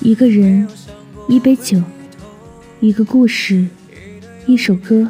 [0.00, 0.66] 一个人，
[1.28, 1.82] 一杯酒，
[2.80, 3.66] 一个故事，
[4.46, 5.08] 一首歌。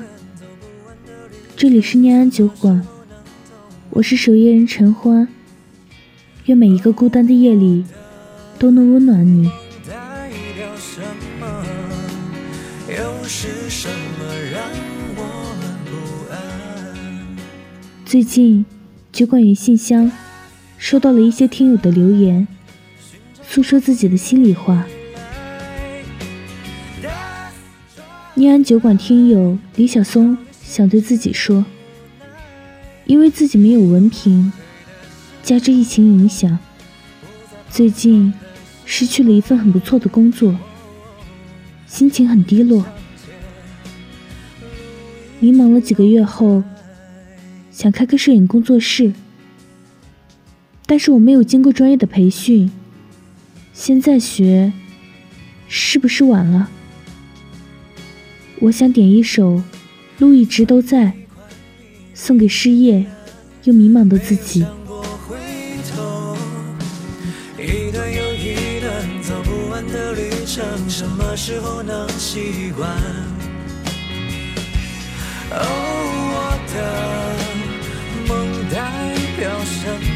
[1.56, 2.84] 这里是念安酒馆，
[3.90, 5.28] 我是守夜人陈欢。
[6.46, 7.84] 愿每一个孤单的夜里
[8.58, 9.50] 都能温暖你。
[18.04, 18.64] 最近，
[19.12, 20.10] 酒馆与信箱
[20.78, 22.46] 收到了一些听友的留言，
[23.42, 24.86] 诉说自己的心里话。
[28.34, 31.64] 念安酒馆听友李小松想对自己说：
[33.06, 34.52] 因为自己没有文凭，
[35.42, 36.58] 加之疫情影响，
[37.70, 38.32] 最近
[38.84, 40.54] 失去了一份很不错的工作，
[41.86, 42.84] 心情很低落。
[45.40, 46.62] 迷茫了几个月后。
[47.72, 49.12] 想开个摄影工作室，
[50.86, 52.70] 但是我没有经过专业的培训，
[53.72, 54.72] 现在学
[55.66, 56.70] 是不是晚了？
[58.60, 59.56] 我想点一首
[60.18, 61.06] 《路一直都在》，
[62.14, 63.04] 送给失业
[63.64, 64.60] 又迷茫的自己。
[67.58, 72.88] 一段又一段走不完的旅程，什么时候能习惯？
[75.50, 75.58] 哦，
[76.32, 77.26] 我的。
[79.66, 80.15] 什？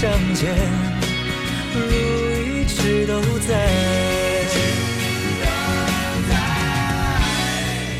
[0.00, 0.56] 相见，
[1.74, 1.78] 路
[2.40, 3.50] 一直都在。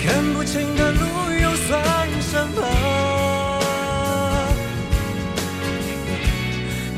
[0.02, 1.04] 看不清的路
[1.42, 2.58] 又算什么？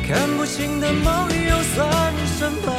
[0.06, 2.72] 看不清的梦又算什么？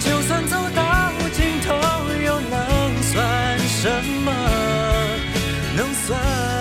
[0.00, 1.72] 就算走到尽头，
[2.24, 4.32] 又能算什么？
[5.76, 6.55] 能算？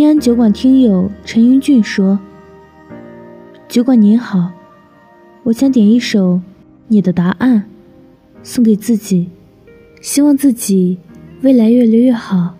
[0.00, 2.18] 念安酒馆听友陈英俊说
[3.68, 4.50] ：“酒馆您好，
[5.42, 6.36] 我想点一首
[6.88, 7.58] 《你的答案》，
[8.42, 9.28] 送给自己，
[10.00, 10.96] 希望自己
[11.42, 12.56] 未来越来越好，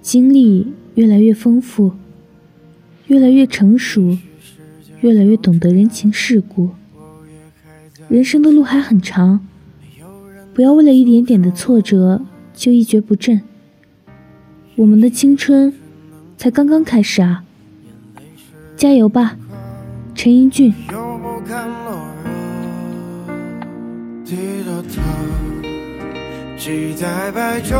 [0.00, 1.94] 经历越来越丰富，
[3.08, 4.16] 越来越成熟，
[5.00, 6.70] 越来越懂得人情世故。
[8.08, 9.44] 人生的路还很长，
[10.54, 12.22] 不要为了一点点的挫折
[12.54, 13.42] 就一蹶不振。
[14.76, 15.74] 我们的青春。”
[16.36, 17.44] 才刚刚开始啊！
[18.76, 19.36] 加油吧，
[20.14, 20.74] 陈英俊。
[26.58, 27.74] 期待白昼，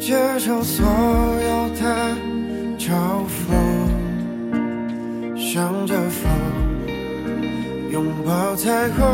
[0.00, 2.16] 接受所有的
[2.76, 3.54] 嘲讽，
[5.36, 6.28] 向着风，
[7.92, 9.04] 拥抱彩虹，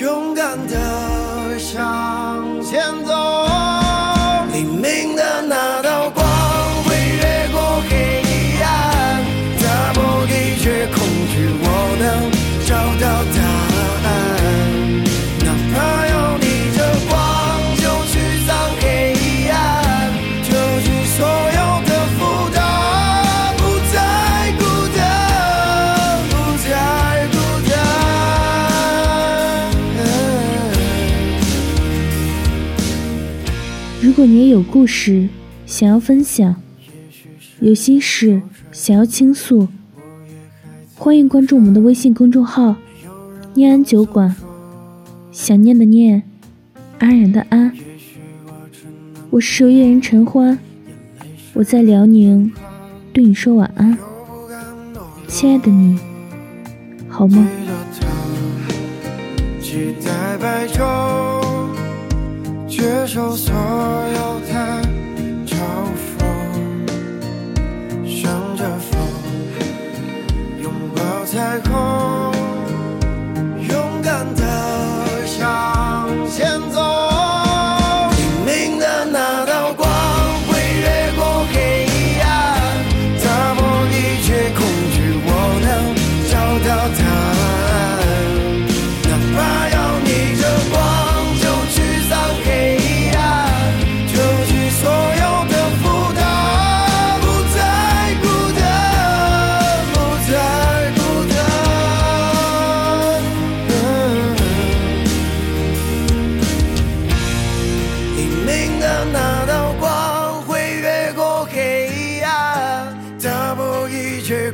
[0.00, 3.51] 勇敢的向前走。
[34.12, 35.26] 如果你也有故事
[35.64, 36.54] 想要分享，
[37.60, 39.68] 有心事想要倾诉，
[40.94, 42.76] 欢迎关注我们的微信公众号
[43.56, 44.36] “念安酒馆”。
[45.32, 46.24] 想念的念，
[46.98, 47.72] 安然的安。
[49.30, 50.58] 我是守夜人陈欢，
[51.54, 52.52] 我在辽宁，
[53.14, 53.96] 对你说晚安，
[55.26, 55.98] 亲爱的你，
[57.08, 57.48] 好梦。
[62.72, 64.51] 接受所有的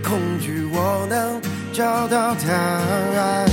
[0.09, 1.39] 恐惧我能
[1.71, 3.48] 找到答案。